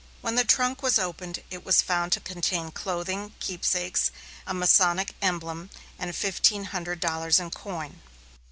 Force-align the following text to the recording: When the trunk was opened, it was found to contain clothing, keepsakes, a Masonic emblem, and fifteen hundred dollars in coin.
When 0.21 0.33
the 0.33 0.43
trunk 0.43 0.81
was 0.81 0.97
opened, 0.97 1.43
it 1.51 1.63
was 1.63 1.83
found 1.83 2.11
to 2.13 2.19
contain 2.19 2.71
clothing, 2.71 3.35
keepsakes, 3.39 4.09
a 4.47 4.53
Masonic 4.55 5.13
emblem, 5.21 5.69
and 5.99 6.15
fifteen 6.15 6.63
hundred 6.73 6.99
dollars 6.99 7.39
in 7.39 7.51
coin. 7.51 8.01